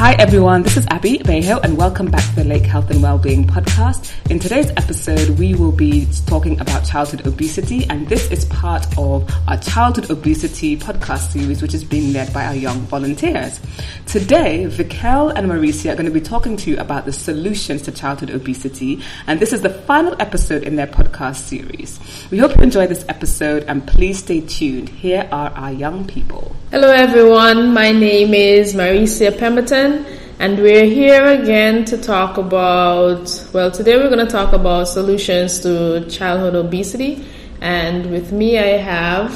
[0.00, 3.46] Hi everyone, this is Abby Bejo and welcome back to the Lake Health and Wellbeing
[3.46, 4.10] podcast.
[4.30, 9.30] In today's episode, we will be talking about childhood obesity and this is part of
[9.46, 13.60] our childhood obesity podcast series which is being led by our young volunteers.
[14.06, 17.92] Today, Vikell and Marecia are going to be talking to you about the solutions to
[17.92, 22.00] childhood obesity and this is the final episode in their podcast series.
[22.30, 24.88] We hope you enjoy this episode and please stay tuned.
[24.88, 26.56] Here are our young people.
[26.70, 29.89] Hello everyone, my name is Marecia Pemberton
[30.38, 35.58] and we're here again to talk about, well today we're going to talk about solutions
[35.60, 37.24] to childhood obesity
[37.60, 39.30] and with me I have...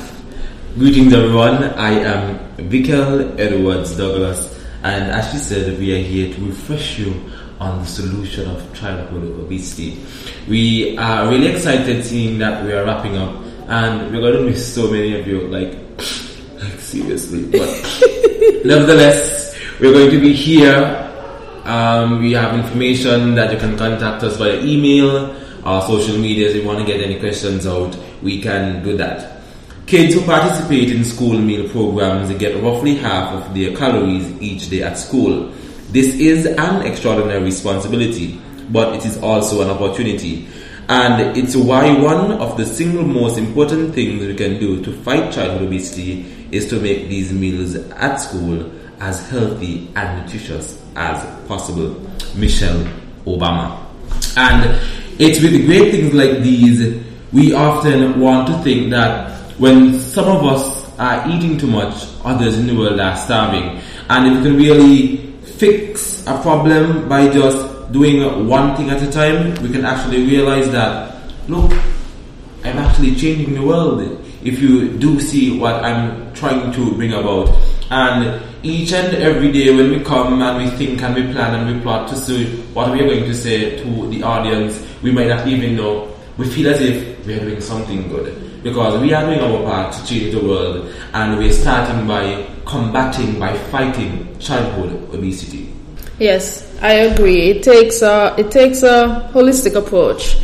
[0.78, 6.46] Greetings everyone, I am Vikell Edwards Douglas and as she said we are here to
[6.46, 7.30] refresh you
[7.60, 10.04] on the solution of childhood obesity.
[10.48, 13.34] We are really excited seeing that we are wrapping up
[13.68, 16.00] and we're going to miss so many of you like
[16.78, 17.50] seriously.
[17.50, 17.68] But
[18.64, 19.33] nevertheless,
[19.80, 21.00] we're going to be here.
[21.64, 26.56] Um, we have information that you can contact us via email or social media if
[26.56, 27.96] you want to get any questions out.
[28.22, 29.42] We can do that.
[29.86, 34.82] Kids who participate in school meal programs get roughly half of their calories each day
[34.82, 35.52] at school.
[35.90, 40.48] This is an extraordinary responsibility, but it is also an opportunity.
[40.88, 45.32] And it's why one of the single most important things we can do to fight
[45.32, 48.70] childhood obesity is to make these meals at school
[49.04, 51.94] as healthy and nutritious as possible.
[52.34, 52.82] Michelle
[53.26, 53.78] Obama.
[54.36, 54.80] And
[55.20, 60.42] it's with great things like these, we often want to think that when some of
[60.44, 61.94] us are eating too much,
[62.24, 63.78] others in the world are starving.
[64.08, 65.16] And if we can really
[65.58, 70.70] fix a problem by just doing one thing at a time, we can actually realize
[70.70, 71.14] that,
[71.48, 71.72] look,
[72.64, 74.00] I'm actually changing the world.
[74.42, 77.50] If you do see what I'm trying to bring about.
[77.90, 81.76] And each and every day when we come and we think and we plan and
[81.76, 85.28] we plot to see what we are going to say to the audience, we might
[85.28, 86.10] not even know.
[86.38, 89.92] We feel as if we are doing something good because we are doing our part
[89.92, 95.70] to change the world and we're starting by combating, by fighting childhood obesity.
[96.18, 97.50] Yes, I agree.
[97.50, 100.36] It takes a it takes a holistic approach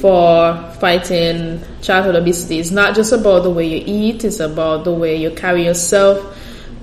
[0.00, 2.58] for fighting childhood obesity.
[2.58, 6.34] It's not just about the way you eat; it's about the way you carry yourself.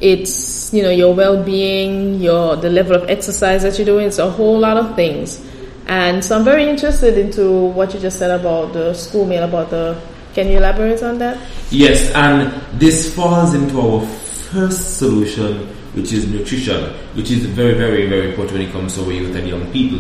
[0.02, 4.08] It's you know your well-being, your the level of exercise that you're doing.
[4.08, 5.44] It's a whole lot of things.
[5.88, 9.44] And so I'm very interested into what you just said about the school meal.
[9.44, 10.02] About the
[10.34, 11.38] can you elaborate on that?
[11.70, 18.08] Yes, and this falls into our first solution which is nutrition, which is very, very,
[18.08, 20.00] very important when it comes to our youth and young people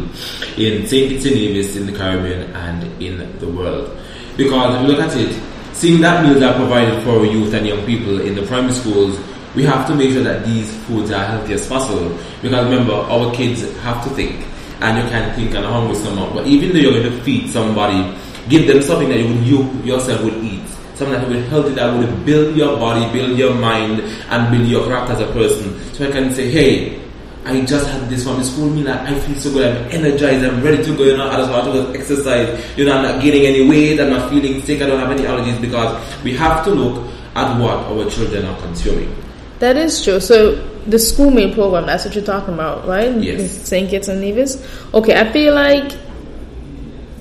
[0.57, 1.09] in St.
[1.09, 3.97] Kitts and Nevis, in the Caribbean, and in the world.
[4.35, 5.41] Because if you look at it,
[5.73, 9.17] seeing that meals are provided for youth and young people in the primary schools,
[9.55, 12.09] we have to make sure that these foods are healthy as possible.
[12.41, 14.45] Because remember, our kids have to think,
[14.81, 16.33] and you can think on a hungry stomach.
[16.33, 18.15] But even though you're going to feed somebody,
[18.49, 21.93] give them something that you, you yourself would eat something that will help you, that
[21.97, 25.77] would build your body, build your mind, and build your character as a person.
[25.93, 27.01] So I can say, hey,
[27.45, 28.89] I just had this from the school meal.
[28.89, 29.75] I feel so good.
[29.77, 30.43] I'm energized.
[30.43, 31.03] I'm ready to go.
[31.03, 32.77] You know, I just want to go exercise.
[32.77, 33.99] You know, I'm not gaining any weight.
[33.99, 34.81] I'm not feeling sick.
[34.81, 38.59] I don't have any allergies because we have to look at what our children are
[38.61, 39.13] consuming.
[39.59, 40.19] That is true.
[40.19, 40.55] So
[40.85, 43.15] the school meal program, that's what you're talking about, right?
[43.15, 43.67] Yes.
[43.67, 43.89] St.
[43.89, 44.63] Kitts and Nevis.
[44.93, 45.93] Okay, I feel like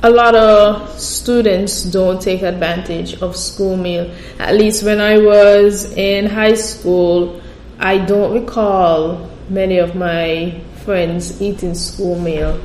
[0.02, 4.10] a lot of students don't take advantage of school meal.
[4.38, 7.40] At least when I was in high school,
[7.78, 12.60] I don't recall many of my friends eating school meal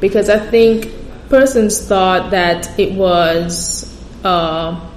[0.00, 0.90] because I think
[1.28, 4.87] persons thought that it was uh,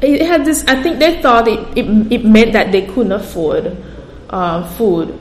[0.00, 3.76] it had this I think they thought it, it, it meant that they couldn't afford
[4.30, 5.18] uh, food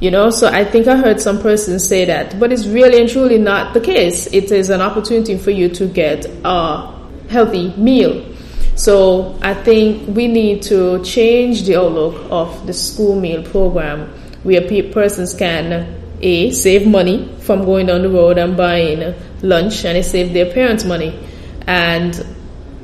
[0.00, 3.08] you know, so I think I heard some person say that, but it's really and
[3.08, 4.26] truly not the case.
[4.32, 6.92] It is an opportunity for you to get a
[7.30, 8.34] healthy meal.
[8.74, 14.08] So I think we need to change the outlook of the school meal program
[14.42, 14.60] where
[14.92, 20.04] persons can a save money from going down the road and buying lunch and it
[20.04, 21.18] save their parents money
[21.66, 22.26] and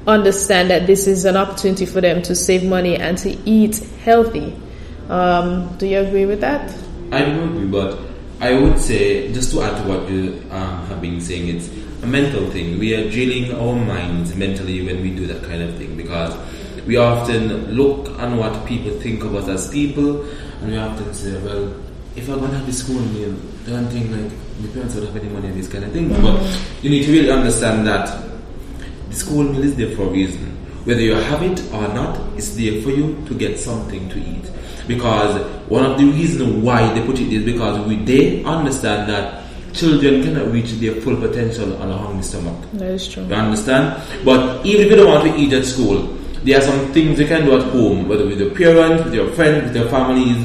[0.06, 4.56] understand that this is an opportunity for them to save money and to eat healthy.
[5.08, 6.74] Um, do you agree with that?
[7.12, 7.98] I do agree, but
[8.40, 11.68] I would say, just to add to what you um, have been saying, it's
[12.02, 12.78] a mental thing.
[12.78, 16.34] We are drilling our minds mentally when we do that kind of thing because
[16.86, 20.22] we often look on what people think of us as people,
[20.62, 21.74] and we often say, well,
[22.16, 23.34] if I'm gonna have the school meal,
[23.66, 26.08] don't think like my parents don't have any money and these kind of thing.
[26.08, 26.40] But
[26.82, 28.08] you need to really understand that
[29.10, 30.46] the school meal is there for a reason.
[30.84, 34.50] Whether you have it or not, it's there for you to get something to eat.
[34.90, 39.44] because one of the reasons why they put it is because we, they understand that
[39.72, 42.56] children cannot reach their full potential on a hungry stomach.
[42.72, 43.24] That is true.
[43.24, 44.02] You understand?
[44.24, 46.02] But even if you don't want to eat at school,
[46.42, 49.30] there are some things you can do at home, whether with your parents, with your
[49.32, 50.44] friends, with your families.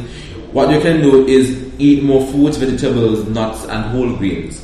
[0.52, 4.62] What you can do is eat more fruits, vegetables, nuts, and whole grains.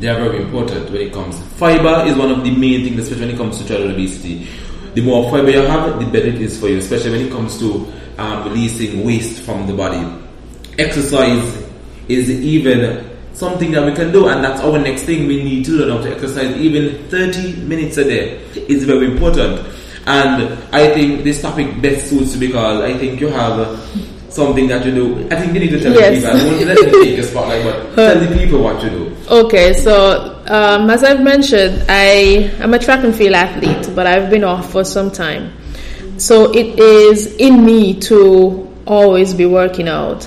[0.00, 1.38] They are very important when it comes.
[1.56, 4.46] Fiber is one of the main things, especially when it comes to childhood obesity.
[4.94, 7.58] The more fiber you have, the better it is for you, especially when it comes
[7.58, 10.00] to um, releasing waste from the body.
[10.78, 11.64] Exercise
[12.08, 15.26] is even something that we can do, and that's our next thing.
[15.26, 16.56] We need to learn how to exercise.
[16.56, 19.66] Even 30 minutes a day is very important.
[20.06, 23.78] And I think this topic best suits you because I think you have
[24.30, 25.28] something that you do.
[25.30, 26.22] I think you need to tell Yes.
[26.22, 26.38] the people.
[26.38, 29.07] I don't let them take a spotlight, but tell the people what you do.
[29.30, 34.30] Okay, so um, as I've mentioned, I am a track and field athlete, but I've
[34.30, 35.52] been off for some time.
[36.18, 40.26] So it is in me to always be working out.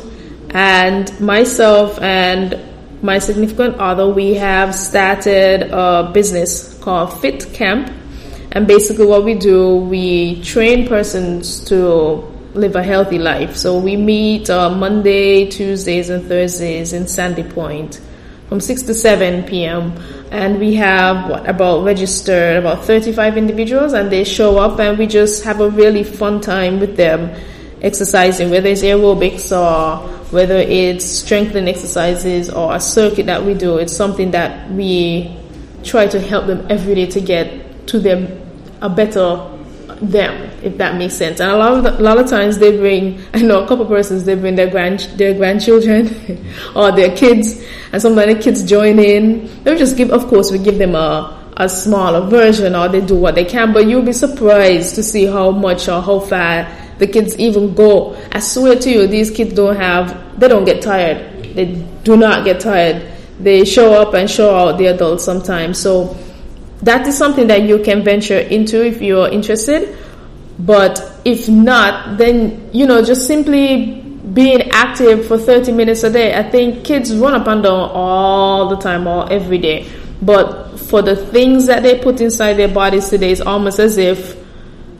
[0.51, 2.59] And myself and
[3.01, 7.91] my significant other, we have started a business called Fit Camp.
[8.51, 13.57] And basically, what we do, we train persons to live a healthy life.
[13.57, 17.99] So we meet uh, Monday, Tuesdays, and Thursdays in Sandy Point
[18.51, 19.93] from 6 to 7 p.m.
[20.29, 25.07] And we have what about registered about 35 individuals, and they show up, and we
[25.07, 27.33] just have a really fun time with them
[27.81, 33.77] exercising, whether it's aerobics or whether it's strengthening exercises or a circuit that we do.
[33.77, 35.33] It's something that we
[35.85, 38.27] try to help them every day to get to them
[38.81, 39.49] a better
[40.01, 41.39] them, if that makes sense.
[41.39, 43.83] And a lot of the, a lot of times they bring, I know a couple
[43.83, 46.07] of persons they bring their grand their grandchildren
[46.75, 49.63] or their kids, and sometimes the kids join in.
[49.63, 53.15] They just give, of course, we give them a a smaller version, or they do
[53.15, 53.73] what they can.
[53.73, 56.67] But you'll be surprised to see how much or how far
[56.97, 58.15] the kids even go.
[58.31, 61.43] I swear to you, these kids don't have, they don't get tired.
[61.55, 61.65] They
[62.03, 63.11] do not get tired.
[63.39, 65.79] They show up and show out the adults sometimes.
[65.79, 66.15] So
[66.83, 69.97] that is something that you can venture into if you're interested.
[70.65, 74.01] But if not, then, you know, just simply
[74.33, 76.37] being active for 30 minutes a day.
[76.37, 79.89] I think kids run up and down all the time or every day.
[80.21, 84.37] But for the things that they put inside their bodies today, it's almost as if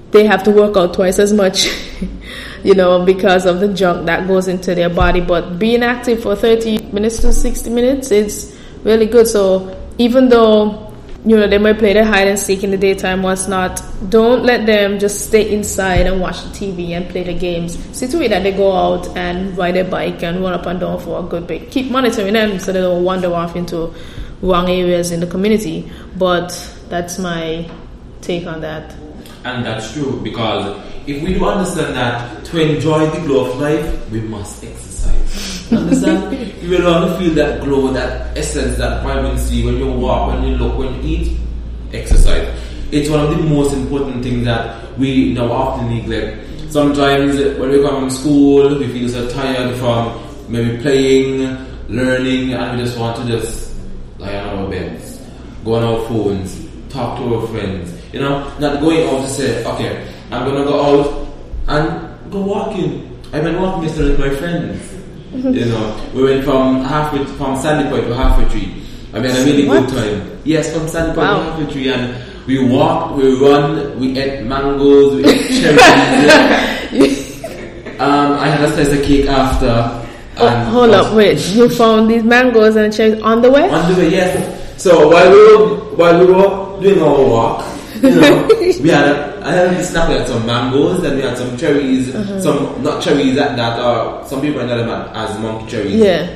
[0.10, 1.68] they have to work out twice as much,
[2.64, 5.22] you know, because of the junk that goes into their body.
[5.22, 9.28] But being active for 30 minutes to 60 minutes is really good.
[9.28, 10.91] So even though,
[11.26, 14.44] you know, they might play their hide and seek in the daytime, what's not, don't
[14.44, 17.78] let them just stay inside and watch the TV and play the games.
[17.96, 20.80] See to it that they go out and ride their bike and run up and
[20.80, 21.70] down for a good bit.
[21.70, 23.94] Keep monitoring them so they don't wander off into
[24.42, 25.92] wrong areas in the community.
[26.18, 26.50] But
[26.90, 27.70] that's my
[28.22, 28.96] take on that.
[29.44, 34.10] And that's true because if we do understand that to enjoy the glow of life,
[34.12, 35.01] we must exercise.
[35.72, 36.54] Understand?
[36.62, 40.56] you will only feel that glow, that essence, that vibrancy when you walk, when you
[40.58, 41.38] look, when you eat.
[41.94, 42.48] Exercise.
[42.92, 46.72] It's one of the most important things that we now often neglect.
[46.72, 51.58] Sometimes uh, when we come from school, we feel so tired from maybe playing,
[51.90, 53.76] learning, and we just want to just
[54.20, 55.20] lie on our beds,
[55.66, 57.94] go on our phones, talk to our friends.
[58.14, 61.28] You know, not going out to say, okay, I'm gonna go out
[61.68, 63.20] and go walking.
[63.34, 64.91] I went walking yesterday with my friends.
[65.34, 68.84] You know, we went from halfway from Sandy Point to halfway tree.
[69.14, 69.88] I mean, a really What?
[69.88, 70.32] good time.
[70.44, 71.38] Yes, from Sandy Point Wow.
[71.38, 72.16] to halfway tree, and
[72.48, 77.44] we walked, we run, we ate mangoes, we ate cherries.
[78.00, 80.00] um, I had a slice of cake after.
[80.38, 81.40] Oh, and hold up, wait.
[81.56, 83.70] You found these mangoes and cherries on the way?
[83.70, 84.82] on the way, yes.
[84.82, 87.66] So while we were while we were doing our walk,
[88.02, 90.10] you know, we had a, I had a snack.
[90.10, 92.42] We had some mangoes, then we had some cherries, Uh-huh.
[92.42, 95.96] some not cherries that that are some people know them as monkey cherries.
[95.96, 96.28] Yeah.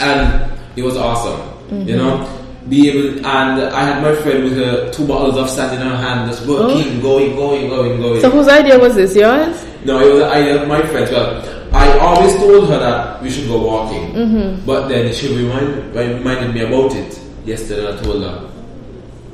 [0.00, 1.38] and it was awesome.
[1.70, 1.88] Mm-hmm.
[1.88, 2.28] You know,
[2.68, 5.96] be able and I had my friend with her two bottles of sand in her
[5.96, 8.16] hand, just working, going, going, going, going.
[8.18, 8.20] Oh.
[8.20, 9.14] So whose idea was this?
[9.14, 9.54] Yours?
[9.84, 11.06] No, it was the idea of my friend.
[11.12, 11.30] Well,
[11.74, 14.64] I always told her that we should go walking, Mm-hmm.
[14.66, 17.92] but then she remind, reminded me about it yesterday.
[17.92, 18.48] I told her,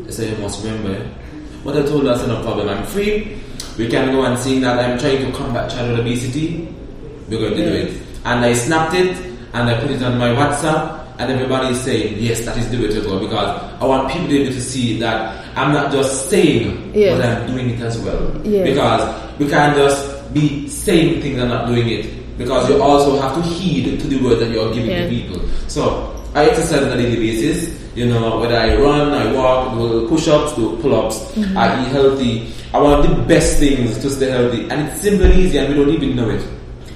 [0.07, 0.97] I said, you must remember.
[1.61, 3.37] Eh?" But I told us I said, no problem, I'm free.
[3.79, 6.69] We can go and seeing that I'm trying to combat childhood obesity.
[7.29, 7.93] We're going to do it.
[8.25, 9.17] And I snapped it
[9.53, 10.99] and I put it on my WhatsApp.
[11.19, 14.27] And everybody is saying, yes, that is the way to go because I want people
[14.29, 17.17] to be able to see that I'm not just saying, Yes.
[17.19, 18.33] but I'm doing it as well.
[18.43, 18.65] Yes.
[18.69, 22.07] Because we can't just be saying things and not doing it
[22.39, 25.05] because you also have to heed to the word that you're giving Yeah.
[25.05, 25.41] to people.
[25.69, 27.69] So I exercise on a daily basis.
[27.95, 31.33] You know, whether I run, I walk, do push-ups, do pull-ups.
[31.33, 31.59] Mm-hmm.
[31.59, 32.53] I eat healthy.
[32.73, 35.75] I want the best things to stay healthy, and it's simple and easy, and we
[35.75, 36.47] don't even know it.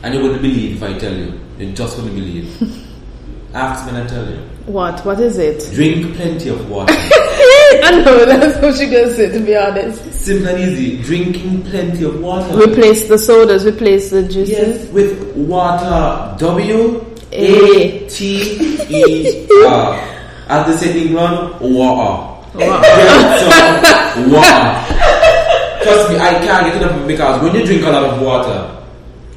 [0.05, 1.33] And you wouldn't believe if I tell you.
[1.59, 2.63] You're just wouldn't believe.
[3.55, 4.37] Ask when I tell you.
[4.67, 5.05] What?
[5.05, 5.73] What is it?
[5.75, 6.95] Drink plenty of water.
[6.97, 9.31] I know that's what you're gonna say.
[9.33, 11.03] To be honest, Simple and easy.
[11.03, 12.57] Drinking plenty of water.
[12.57, 14.49] replace the sodas, replace the juices.
[14.49, 16.37] Yes, with water.
[16.39, 17.05] W.
[17.33, 20.11] A T E R.
[20.49, 22.31] As they say in England, water.
[24.31, 24.95] Water.
[25.83, 28.75] Trust me, I can't get enough of because when you drink a lot of water,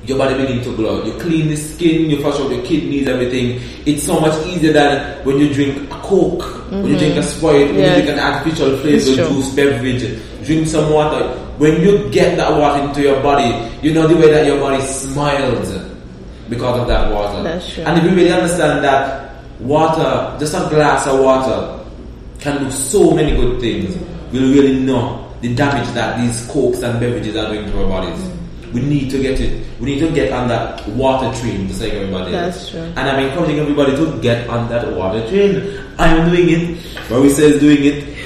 [0.06, 1.04] your body begins to glow.
[1.04, 3.60] You clean the skin, you flush out your kidneys, everything.
[3.86, 7.28] It's so much easier than when you drink a Coke, when you drink a mm-hmm.
[7.28, 7.98] Sprite, when Yeah.
[7.98, 10.06] you drink an artificial flavor juice, beverage.
[10.46, 11.28] Drink some water.
[11.58, 14.82] When you get that water into your body, you know the way that your body
[14.84, 15.74] smiles
[16.48, 17.44] because of that water.
[17.44, 17.84] That's true.
[17.84, 19.27] And if you really understand that
[19.60, 21.84] water, just a glass of water,
[22.40, 23.98] can do so many good things,
[24.32, 28.30] we'll really know the damage that these cokes and beverages are doing to our bodies.
[28.74, 29.66] We need to get it.
[29.80, 32.70] We need to get on that water train, just like everybody That's else.
[32.72, 32.82] true.
[32.82, 35.80] And I'm encouraging everybody to get on that water train.
[35.98, 37.10] I'm doing it.
[37.10, 38.18] Rory says doing it.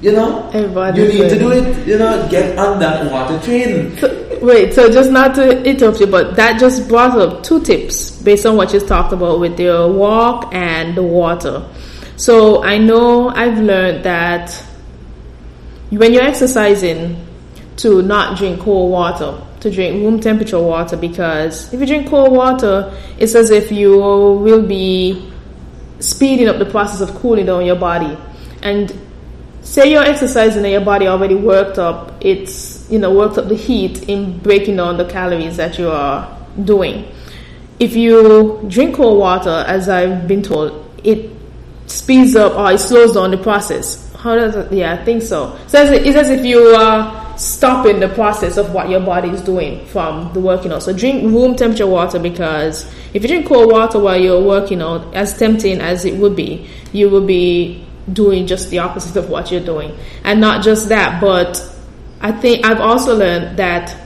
[0.00, 1.86] You know, everybody you need to do it.
[1.86, 3.98] You know, get on that water train.
[3.98, 4.08] So,
[4.42, 8.46] wait, so just not to interrupt you, but that just brought up two tips based
[8.46, 11.66] on what you talked about with your walk and the water.
[12.16, 14.52] So I know I've learned that
[15.90, 17.26] when you're exercising,
[17.80, 22.30] to not drink cold water, to drink room temperature water, because if you drink cold
[22.30, 25.32] water, it's as if you will be
[25.98, 28.16] speeding up the process of cooling down your body.
[28.62, 28.94] And
[29.62, 33.56] say you're exercising and your body already worked up, it's, you know, worked up the
[33.56, 37.10] heat in breaking down the calories that you are doing.
[37.78, 41.30] If you drink cold water, as I've been told, it
[41.86, 44.12] speeds up or it slows down the process.
[44.14, 44.72] How does it?
[44.72, 45.58] Yeah, I think so.
[45.66, 49.86] So it's as if you are stopping the process of what your body is doing
[49.86, 50.82] from the working out.
[50.82, 55.14] So drink room temperature water because if you drink cold water while you're working out,
[55.14, 59.50] as tempting as it would be, you will be doing just the opposite of what
[59.50, 59.96] you're doing.
[60.22, 61.56] And not just that, but
[62.20, 63.96] I think I've also learned that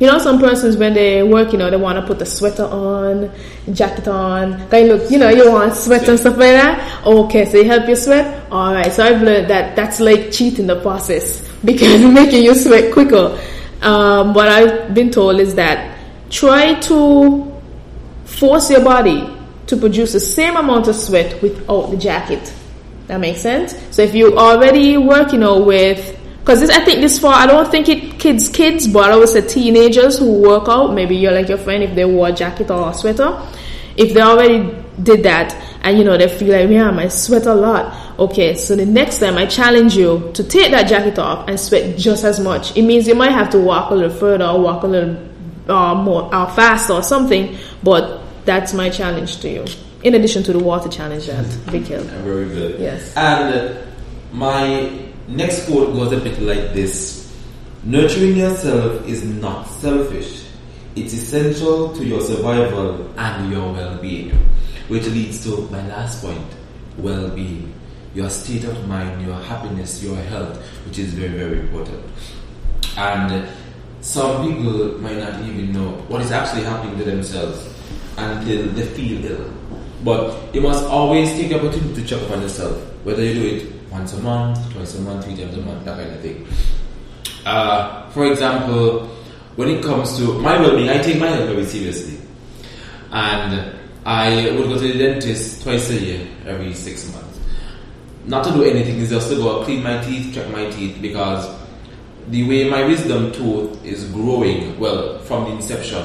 [0.00, 2.64] you know, some persons when they work, you know, they want to put the sweater
[2.64, 3.30] on,
[3.72, 4.68] jacket on.
[4.68, 7.06] They look, you know, you want sweat and stuff like that.
[7.06, 8.50] Okay, so you help you sweat.
[8.50, 12.92] All right, so I've learned that that's like cheating the process because making you sweat
[12.92, 13.40] quicker.
[13.82, 15.96] Um, what I've been told is that
[16.28, 17.60] try to
[18.24, 19.30] force your body
[19.68, 22.52] to produce the same amount of sweat without the jacket.
[23.06, 23.74] That makes sense.
[23.94, 27.46] So if you already work, you know, with because this, I think this for I
[27.46, 30.92] don't think it kids kids, but I would say teenagers who work out.
[30.92, 33.40] Maybe you're like your friend if they wore a jacket or a sweater.
[33.96, 37.54] If they already did that and you know they feel like yeah, I sweat a
[37.54, 38.18] lot.
[38.18, 41.96] Okay, so the next time I challenge you to take that jacket off and sweat
[41.96, 42.76] just as much.
[42.76, 45.16] It means you might have to walk a little further or walk a little
[45.70, 49.64] uh, more uh, faster or something, but that's my challenge to you.
[50.02, 52.02] In addition to the water challenge that Vikell.
[52.02, 52.78] Very good.
[52.78, 53.16] Yes.
[53.16, 53.78] And
[54.30, 57.24] my next quote goes a bit like this
[57.86, 60.46] Nurturing yourself is not selfish,
[60.96, 64.30] it's essential to your survival and your well being.
[64.88, 66.46] Which leads to my last point
[66.96, 67.74] well being.
[68.14, 72.02] Your state of mind, your happiness, your health, which is very, very important.
[72.96, 73.46] And
[74.00, 77.68] some people might not even know what is actually happening to themselves
[78.16, 79.50] until they feel ill.
[80.02, 83.73] But you must always take opportunity to check up on yourself, whether you do it
[83.94, 86.44] once a month, twice a month, three times a month, that kind of thing.
[87.46, 89.06] Uh, for example,
[89.54, 92.18] when it comes to my well-being, I take my health very seriously,
[93.12, 97.38] and I would go to the dentist twice a year, every six months.
[98.26, 101.48] Not to do anything, is just to go clean my teeth, check my teeth, because
[102.30, 106.04] the way my wisdom tooth is growing, well, from the inception,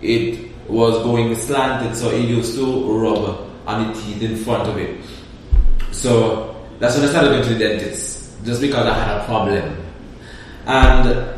[0.00, 2.64] it was going slanted, so it used to
[3.00, 5.00] rub on the teeth in front of it.
[5.90, 6.49] So
[6.80, 9.76] that's when I started going to the dentist, just because I had a problem.
[10.66, 11.36] And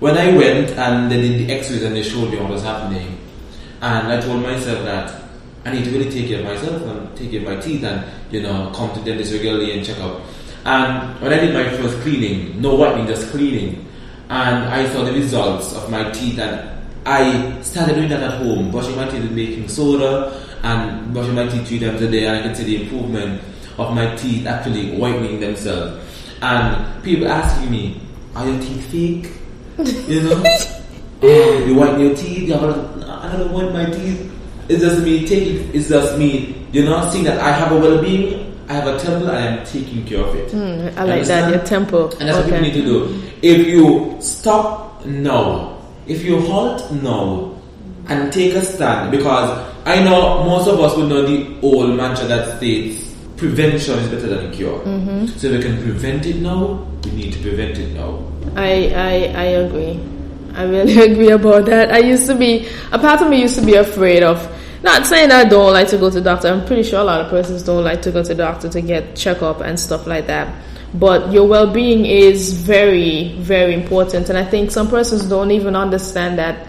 [0.00, 3.18] when I went and they did the x-rays and they showed me what was happening,
[3.82, 5.22] and I told myself that
[5.64, 8.02] I need to really take care of myself and take care of my teeth and,
[8.32, 10.22] you know, come to the dentist regularly and check up.
[10.64, 13.86] And when I did my first cleaning, no whitening, just cleaning,
[14.30, 18.70] and I saw the results of my teeth and I started doing that at home,
[18.70, 22.36] brushing my teeth with baking soda and brushing my teeth three times a day and
[22.36, 23.42] I can see the improvement
[23.78, 26.04] of my teeth actually whitening themselves.
[26.42, 28.00] And people asking me,
[28.34, 29.32] are your teeth fake?
[30.08, 30.42] You know?
[31.22, 34.32] oh, you whiten your teeth, you have a, I don't whiten my teeth.
[34.68, 38.54] It's just me taking, it's just me, you know, seeing that I have a well-being,
[38.68, 40.52] I have a temple and I'm taking care of it.
[40.52, 42.10] Mm, I You like that, your tempo.
[42.18, 43.22] And that's what people need to do.
[43.40, 47.54] If you stop now, if you halt now,
[48.08, 49.50] and take a stand because
[49.84, 53.07] I know most of us would know the old mantra that states
[53.38, 54.80] prevention is better than cure.
[54.80, 55.26] Mm-hmm.
[55.26, 58.24] So if we can prevent it now, we need to prevent it now.
[58.56, 60.00] I, I I agree.
[60.54, 61.92] I really agree about that.
[61.92, 64.38] I used to be a part of me used to be afraid of
[64.82, 66.48] not saying I don't like to go to doctor.
[66.48, 69.16] I'm pretty sure a lot of persons don't like to go to doctor to get
[69.16, 70.52] checkup and stuff like that.
[70.94, 76.38] But your well-being is very very important, and I think some persons don't even understand
[76.38, 76.66] that.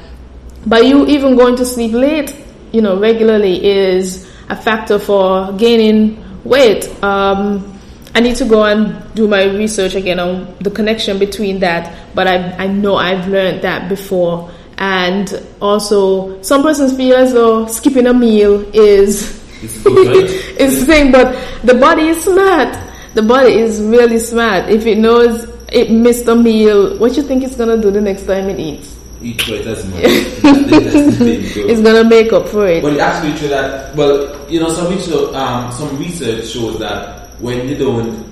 [0.66, 2.36] By you even going to sleep late,
[2.74, 6.86] you know, regularly is a factor for gaining weight.
[7.04, 7.80] Um,
[8.16, 12.28] I need to go and do my research again on the connection between that, but
[12.28, 14.52] I, I know I've learned that before.
[14.78, 19.86] And also, some persons feel as though skipping a meal is It's
[20.58, 22.78] is the thing, but the body is smart.
[23.14, 24.70] The body is really smart.
[24.70, 28.26] If it knows it missed a meal, what you think it's gonna do the next
[28.26, 28.99] time it eats?
[29.22, 30.02] Eat twice as much.
[30.02, 31.70] That's the thing, though.
[31.70, 32.82] It's gonna make up for it.
[32.82, 37.30] But it's actually true that, well, you know, some research, um, some research shows that
[37.42, 38.24] when you don't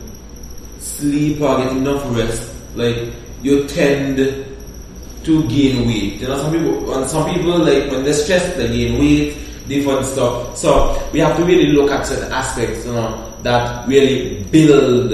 [0.80, 3.12] sleep or get enough rest, like
[3.44, 6.22] you tend to gain weight.
[6.22, 9.36] You know, some people, and some people like when they're stressed, they gain weight,
[9.68, 10.56] different stuff.
[10.56, 15.12] So we have to really look at certain aspects, you know, that really build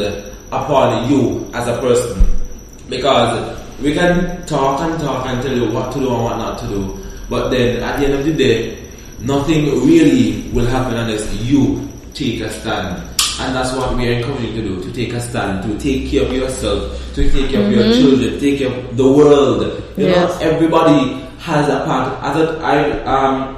[0.51, 2.22] upon you as a person,
[2.88, 6.60] because we can talk and talk and tell you what to do and what not
[6.60, 6.98] to do,
[7.30, 8.77] but then at the end of the day,
[9.20, 13.01] nothing really will happen unless you take a stand.
[13.39, 16.10] And that's what we are encouraging you to do, to take a stand, to take
[16.12, 19.62] care of yourself, to take care of your children, take care of the world.
[19.98, 20.39] You Yes.
[20.39, 22.13] know, everybody has a part.
[22.24, 23.58] As a, I, um,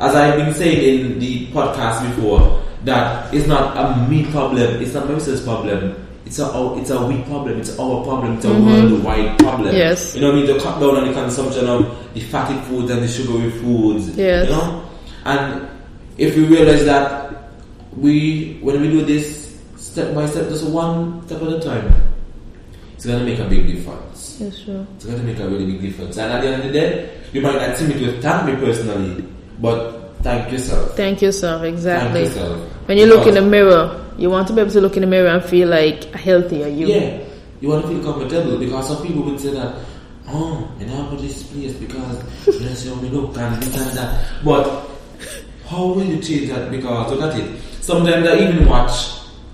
[0.00, 4.92] as I've been saying in the podcast before, that it's not a me problem, it's
[4.92, 5.94] not my sister's problem.
[6.26, 7.60] It's a it's a we problem.
[7.60, 8.36] It's our problem.
[8.36, 8.66] It's a mm-hmm.
[8.66, 9.74] worldwide problem.
[9.74, 10.14] Yes.
[10.14, 10.54] You know what I mean?
[10.56, 14.16] To cut down on the consumption of the fatty foods and the sugary foods.
[14.16, 14.48] Yes.
[14.48, 14.88] You know?
[15.26, 15.68] And
[16.16, 17.50] if we realize that
[17.96, 21.92] we, when we do this step by step, just one step at a time,
[22.94, 24.38] it's gonna make a big difference.
[24.40, 24.86] Yes, sure.
[24.96, 26.16] It's gonna make a really big difference.
[26.16, 28.56] And at the end of the day, you might not see me to thank me
[28.56, 29.24] personally,
[29.60, 30.96] but thank yourself.
[30.96, 32.24] Thank yourself, exactly.
[32.24, 32.88] Thank yourself.
[32.88, 35.06] When you look in the mirror, you want to be able to look in the
[35.06, 36.86] mirror and feel like a healthier you.
[36.88, 37.18] Yeah,
[37.60, 39.74] you want to feel comfortable because some people would say that,
[40.28, 43.76] oh, and I put this place because you know, see how we look and this
[43.76, 44.26] and that.
[44.44, 44.88] But
[45.66, 46.70] how will you change that?
[46.70, 47.60] Because look at it.
[47.80, 48.92] Sometimes I even watch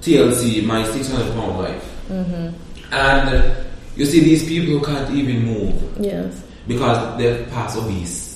[0.03, 3.55] TLC, My 600 Pound Life, and uh,
[3.97, 6.43] you see these people who can't even move Yes.
[6.67, 8.30] because they're past obese.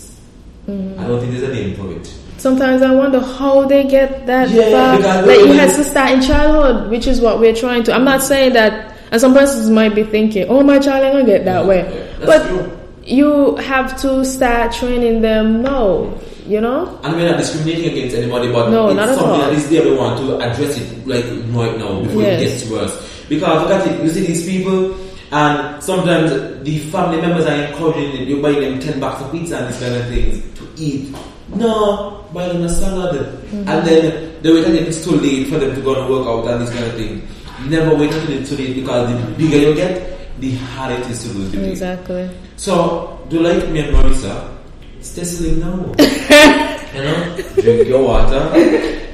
[0.69, 1.01] Mm-hmm.
[1.01, 2.07] I don't think there's a name for it.
[2.39, 5.23] Sometimes I wonder how they get that Yeah, far.
[5.27, 7.95] Like it has to start in childhood, which is what we're trying to.
[7.95, 11.25] I'm not saying that, and some persons might be thinking, "Oh, my child ain't gonna
[11.27, 11.79] get that Yeah, way,"
[12.21, 12.71] yeah, but true.
[13.05, 16.13] you have to start training them now.
[16.47, 16.99] You know?
[17.03, 19.39] And we're not discriminating against anybody, but No, it's not at something all.
[19.49, 22.43] that is there we want to address it like right now before Yes.
[22.43, 23.25] it gets worse.
[23.31, 24.93] Because look at it, you see these people,
[25.35, 26.31] and sometimes
[26.63, 29.95] the family members are encouraging you're buying them 10 bucks of pizza and these kind
[29.97, 31.13] of things to eat.
[31.49, 33.27] No, buy them a salad.
[33.27, 33.69] Mm-hmm.
[33.69, 36.47] And then they wait until it's too late for them to go and work out
[36.53, 37.23] and these kind of things.
[37.67, 41.25] Never wait until it's too late because the bigger you get, the harder it is
[41.25, 41.71] to lose the weight.
[41.71, 42.31] Exactly.
[42.57, 44.57] So, do like me and Marecia,
[45.01, 45.95] stay slim now.
[46.95, 48.53] you know, drink your water,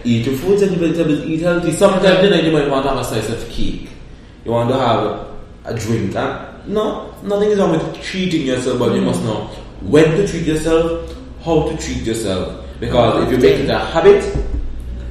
[0.05, 1.73] eat your fruits and vegetables, eat healthy.
[1.73, 3.89] Sometimes then you might want to have a slice of cake.
[4.45, 5.30] You want to have
[5.65, 6.15] a drink.
[6.15, 9.47] And no, nothing is wrong with treating yourself, but you must know
[9.83, 12.65] when to treat yourself, how to treat yourself.
[12.81, 14.23] Because if you make it a habit,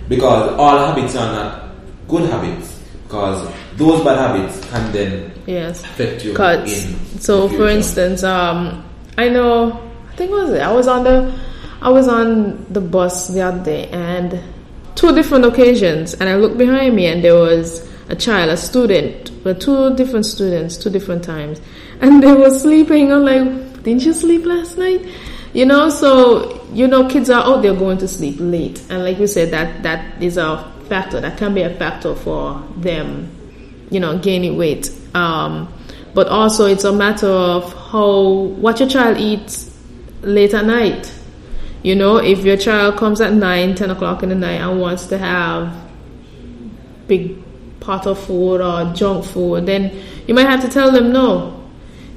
[0.08, 1.70] because all habits are not
[2.08, 5.84] good habits, because those bad habits can then Yes.
[5.84, 6.34] affect you.
[7.20, 8.84] So, for instance, um,
[9.18, 9.80] I know,
[10.12, 10.62] I think was it?
[10.62, 11.34] I was on the,
[11.82, 14.40] I was on the bus the other day, and
[14.96, 19.32] two different occasions, and I looked behind me, and there was a child, a student,
[19.44, 21.62] but two different students, two different times,
[22.02, 23.12] and they were sleeping.
[23.12, 25.06] I'm like, didn't you sleep last night?
[25.54, 29.18] You know, so you know, kids are out there going to sleep late, and like
[29.18, 31.22] we said, that that is a factor.
[31.22, 33.36] That can be a factor for them
[33.90, 34.92] you know, gaining weight.
[35.14, 35.72] Um,
[36.14, 38.22] but also it's a matter of how
[38.58, 39.76] what your child eats
[40.22, 41.14] late at night.
[41.84, 45.06] You know, if your child comes at 9, 10 o'clock in the night and wants
[45.08, 45.74] to have
[47.08, 47.38] big
[47.90, 51.56] of food or junk food, then you might have to tell them no.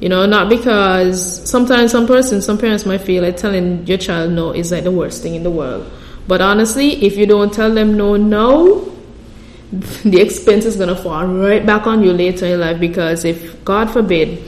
[0.01, 4.33] You know, not because sometimes some persons, some parents might feel like telling your child
[4.33, 5.89] no is like the worst thing in the world.
[6.27, 8.93] But honestly, if you don't tell them no, no,
[9.71, 13.91] the expense is gonna fall right back on you later in life because if God
[13.91, 14.43] forbid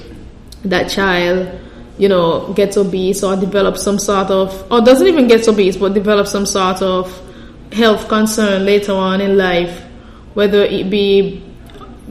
[0.65, 1.61] that child
[1.99, 5.95] you know, gets obese or develops some sort of, or doesn't even get obese, but
[5.95, 7.23] develops some sort of
[7.73, 9.85] health concern later on in life,
[10.35, 11.43] whether it be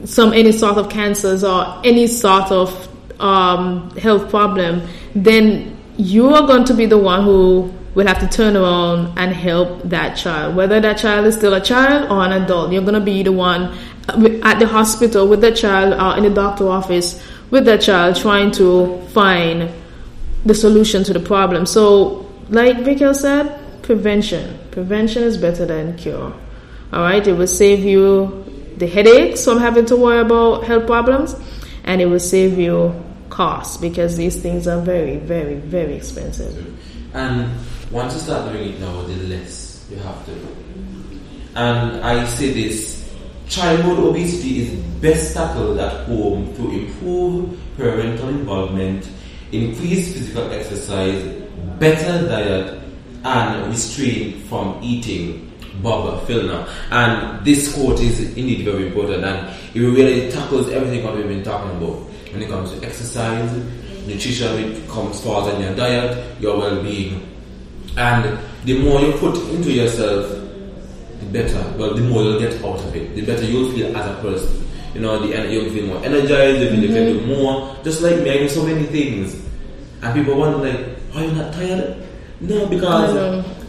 [0.04, 2.88] some any sort of cancers or any sort of
[3.20, 4.82] um, health problem,
[5.14, 9.32] then you are going to be the one who will have to turn around and
[9.32, 10.56] help that child.
[10.56, 13.32] Whether that child is still a child or an adult, you're going to be the
[13.32, 13.76] one
[14.08, 18.50] at the hospital with the child or in the doctor office with that child trying
[18.52, 19.70] to find
[20.44, 21.66] the solution to the problem.
[21.66, 24.58] So, like Vicky said, prevention.
[24.72, 26.34] Prevention is better than cure.
[26.94, 28.44] All right, it will save you
[28.76, 31.34] the headaches from having to worry about health problems,
[31.82, 32.94] and it will save you
[33.30, 36.54] costs because these things are very, very, very expensive.
[37.12, 37.50] And
[37.90, 40.32] once you start doing it now, the less you have to.
[41.56, 43.12] And I say this
[43.48, 44.70] childhood obesity is
[45.02, 49.08] best tackled at home to improve parental involvement,
[49.50, 51.24] increase physical exercise,
[51.80, 52.80] better diet,
[53.24, 55.50] and restraint from eating
[55.82, 56.68] Bob Filner.
[56.90, 61.42] And this quote is indeed very important and it really tackles everything that we've been
[61.42, 61.96] talking about
[62.32, 63.50] when it comes to exercise,
[64.06, 67.26] nutrition, it comes far in your diet, your well-being.
[67.96, 70.28] And the more you put into yourself,
[71.20, 71.78] the better.
[71.78, 73.14] Well, the more you'll get out of it.
[73.14, 74.66] The better you'll feel as a person.
[74.94, 76.94] You know, the you'll feel more energized, you mm-hmm.
[76.94, 77.76] can do more.
[77.84, 79.40] Just like me, I do so many things.
[80.02, 81.96] And people wonder like, are you not tired?
[82.48, 83.16] No, because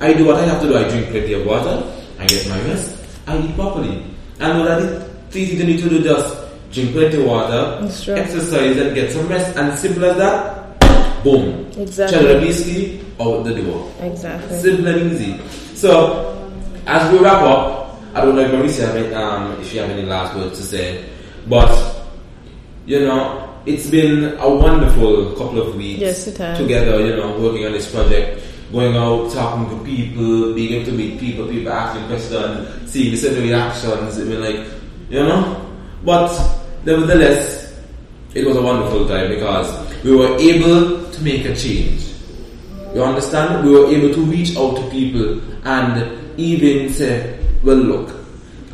[0.01, 0.77] I, I do what I have to do.
[0.77, 1.83] I drink plenty of water.
[2.19, 2.91] I get my rest.
[3.25, 4.03] I eat properly.
[4.39, 6.03] And what are the things you need to do?
[6.03, 6.35] Just
[6.71, 9.55] drink plenty of water, exercise, and get some rest.
[9.55, 11.23] And simple as that.
[11.23, 11.71] Boom.
[11.77, 12.19] Exactly.
[12.19, 13.91] Child obesity out the door.
[14.01, 14.59] Exactly.
[14.59, 15.39] Simple and easy.
[15.75, 16.51] So,
[16.85, 19.89] as we wrap up, I don't know if Marecia have any, um, if you have
[19.89, 21.05] any last words to say,
[21.47, 21.71] but
[22.85, 26.99] you know, it's been a wonderful couple of weeks yes, together.
[26.99, 31.19] You know, working on this project going out, talking to people, being able to meet
[31.19, 34.19] people, people asking questions, seeing the certain reactions.
[34.19, 34.67] I mean, like,
[35.09, 35.61] you know?
[36.03, 36.35] But
[36.85, 37.79] nevertheless,
[38.33, 42.11] it was a wonderful time because we were able to make a change.
[42.93, 43.65] You understand?
[43.65, 48.15] We were able to reach out to people and even say, well, look,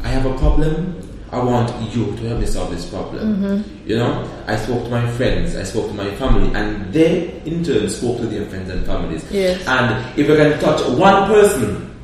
[0.04, 0.97] I have a problem.
[1.31, 3.35] I want you to help me solve this problem.
[3.37, 3.89] Mm-hmm.
[3.89, 7.63] You know, I spoke to my friends, I spoke to my family, and they in
[7.63, 9.23] turn spoke to their friends and families.
[9.31, 9.65] Yes.
[9.65, 11.95] And if I can touch one person,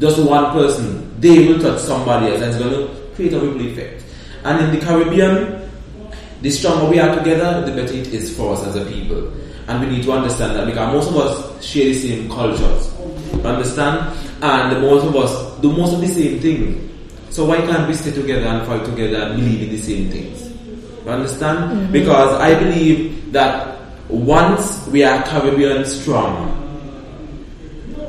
[0.00, 3.66] just one person, they will touch somebody else, and it's going to create a ripple
[3.66, 4.02] effect.
[4.44, 5.70] And in the Caribbean,
[6.40, 9.30] the stronger we are together, the better it is for us as a people.
[9.68, 12.92] And we need to understand that because most of us share the same cultures.
[13.44, 14.16] Understand?
[14.42, 16.93] And most of us do most of the same things.
[17.34, 20.54] So why can't we stay together and fight together and believe in the same things?
[21.04, 21.58] You understand?
[21.58, 21.92] Mm-hmm.
[21.92, 23.76] Because I believe that
[24.08, 26.54] once we are Caribbean strong,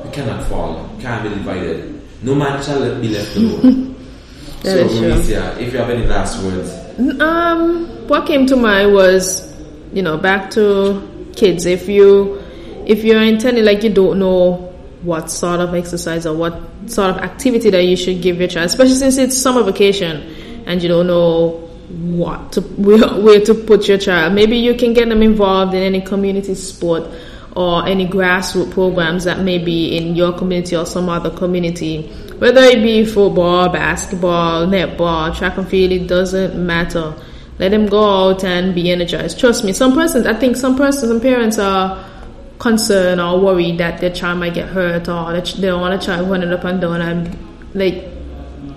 [0.04, 2.00] we cannot fall, can't be divided.
[2.22, 3.96] No man shall be left alone.
[4.62, 6.70] so, Marecia, if you have any last words.
[7.20, 9.52] Um, what came to mind was,
[9.92, 11.66] you know, back to kids.
[11.66, 12.44] If you,
[12.86, 17.18] if you're intending like you don't know what sort of exercise or what sort of
[17.18, 21.08] activity that you should give your child, especially since it's summer vacation and you don't
[21.08, 24.34] know what to where, where to put your child.
[24.34, 27.10] Maybe you can get them involved in any community sport
[27.56, 32.08] or any grassroots programs that may be in your community or some other community,
[32.40, 37.16] whether it be football, basketball, netball, track and field, it doesn't matter.
[37.58, 39.40] Let them go out and be energized.
[39.40, 42.04] Trust me, some persons, I think some persons and parents are
[42.60, 46.30] concerned or worried that their child might get hurt or they don't want a child
[46.30, 47.38] running up and down and
[47.76, 48.06] like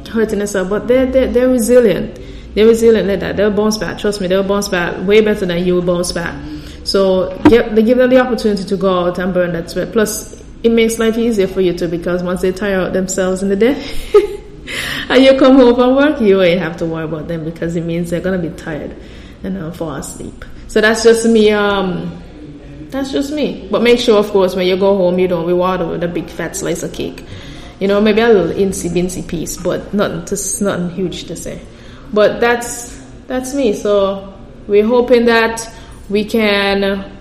[0.09, 0.71] hurting themselves.
[0.71, 2.19] But they're, they're, they're resilient.
[2.55, 3.37] They're resilient like that.
[3.37, 3.99] They'll bounce back.
[3.99, 6.35] Trust me, they'll bounce back way better than you will bounce back.
[6.85, 9.93] So get, they give them the opportunity to go out and burn that sweat.
[9.93, 13.49] Plus, it makes life easier for you too because once they tire out themselves in
[13.49, 13.75] the day
[15.09, 17.85] and you come home from work, you ain't have to worry about them because it
[17.85, 18.97] means they're gonna be tired
[19.45, 20.45] and uh, fall asleep.
[20.67, 21.53] So that's just me.
[21.53, 22.23] Um,
[22.91, 23.69] that's just me.
[23.71, 26.29] But make sure, of course, when you go home, you don't reward with a big
[26.29, 27.25] fat slice of cake.
[27.81, 31.61] You know, maybe a little incy bincy piece, but nothing, just nothing huge to say.
[32.13, 33.73] But that's that's me.
[33.75, 34.35] So
[34.67, 35.71] we're hoping that
[36.09, 37.15] we can.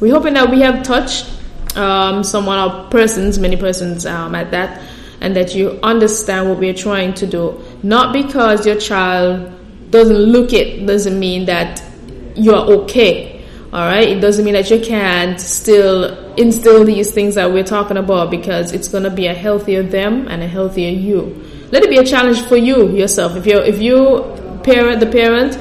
[0.00, 1.30] We're hoping that we have touched
[1.76, 4.82] um, someone or persons, many persons um, at that,
[5.20, 7.62] and that you understand what we're trying to do.
[7.82, 9.52] Not because your child
[9.90, 11.82] doesn't look it doesn't mean that
[12.34, 13.31] you're okay
[13.72, 17.96] all right, it doesn't mean that you can't still instill these things that we're talking
[17.96, 21.42] about because it's going to be a healthier them and a healthier you.
[21.70, 23.34] Let it be a challenge for you yourself.
[23.34, 25.58] If you if you parent the parent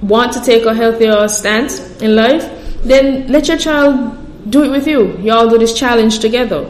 [0.00, 2.42] want to take a healthier stance in life,
[2.84, 4.16] then let your child
[4.48, 5.18] do it with you.
[5.18, 6.66] You all do this challenge together,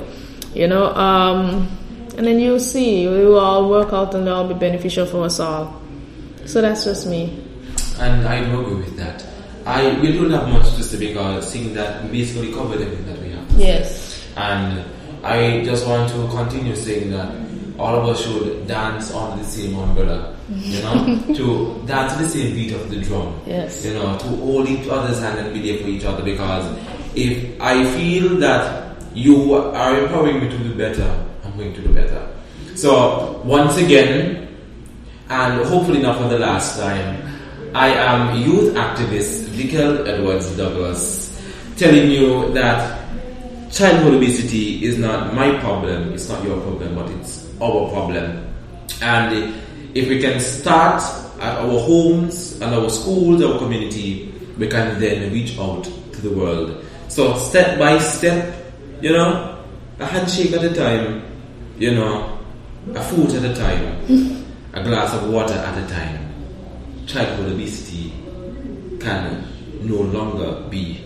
[0.53, 1.71] you know, um,
[2.16, 3.07] and then you'll see.
[3.07, 5.81] We will all work out and it'll all be beneficial for us all.
[6.45, 7.40] So that's just me.
[8.01, 9.32] And I agree with that.
[9.66, 13.31] I we don't have much to say because seeing that basically covered everything that we
[13.31, 13.51] have.
[13.59, 14.27] Yes.
[14.37, 14.85] And
[15.25, 17.33] I just want to continue saying that
[17.79, 20.37] all of us should dance on the same umbrella.
[20.51, 23.40] You know, to dance to the same beat of the drum.
[23.46, 23.85] Yes.
[23.85, 26.66] You know, to hold each other's hand and be there for each other because
[27.14, 31.92] if I feel that you are empowering me to do better, I'm going to do
[31.94, 32.29] better.
[32.75, 34.48] So once again,
[35.29, 37.32] and hopefully not for the last time,
[37.74, 41.40] I am youth activist Vikell Edwards Douglas,
[41.78, 43.00] telling you that
[43.72, 48.46] childhood obesity is not my problem, it's not your problem, but it's our problem.
[49.00, 49.54] And
[49.94, 51.02] if we can start
[51.40, 56.30] at our homes and our schools, our community, we can then reach out to the
[56.30, 56.85] world.
[57.08, 58.54] So step by step,
[59.00, 59.64] you know,
[59.98, 61.24] a handshake at a time,
[61.78, 62.38] you know,
[62.94, 66.21] a foot at a time, a glass of water at a time.
[67.07, 68.12] Childhood obesity
[69.01, 69.45] can
[69.83, 71.01] no longer be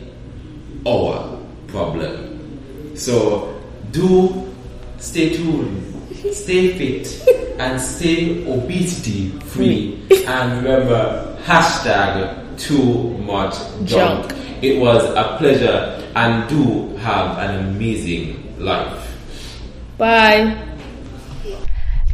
[0.86, 2.96] our problem.
[2.96, 4.52] So do
[4.98, 5.82] stay tuned,
[6.32, 10.06] stay fit, and stay obesity free.
[10.26, 13.54] and remember, hashtag too much
[13.84, 14.28] junk.
[14.28, 14.32] Junk.
[14.62, 19.14] It was a pleasure and do have an amazing life.
[19.98, 20.75] Bye.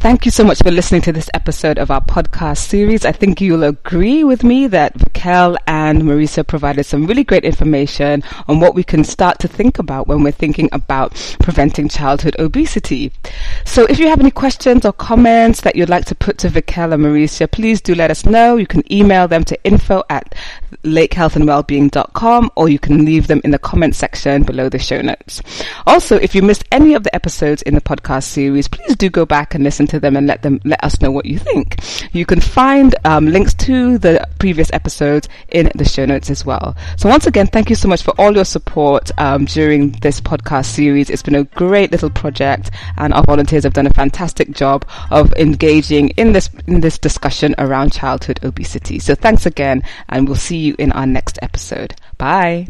[0.02, 3.04] Thank you so much for listening to this episode of our podcast series.
[3.04, 8.24] I think you'll agree with me that Vikell and Marecia provided some really great information
[8.48, 13.12] on what we can start to think about when we're thinking about preventing childhood obesity.
[13.64, 16.92] So if you have any questions or comments that you'd like to put to Vikell
[16.92, 18.56] and Marecia, please do let us know.
[18.56, 20.34] You can email them to info at
[20.82, 25.42] lakehealthandwellbeing.com or you can leave them in the comment section below the show notes.
[25.86, 29.24] Also, if you missed any of the episodes in the podcast series, please do go
[29.24, 31.76] back and listen them and let them let us know what you think.
[32.12, 36.76] You can find um, links to the previous episodes in the show notes as well.
[36.96, 40.66] So once again, thank you so much for all your support um, during this podcast
[40.66, 41.10] series.
[41.10, 45.32] It's been a great little project, and our volunteers have done a fantastic job of
[45.34, 48.98] engaging in this in this discussion around childhood obesity.
[48.98, 51.94] So thanks again, and we'll see you in our next episode.
[52.18, 52.68] Bye.